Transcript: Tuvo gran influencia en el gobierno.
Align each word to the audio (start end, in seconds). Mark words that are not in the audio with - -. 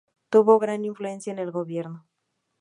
Tuvo 0.31 0.57
gran 0.57 0.83
influencia 0.83 1.31
en 1.31 1.37
el 1.37 1.51
gobierno. 1.51 2.07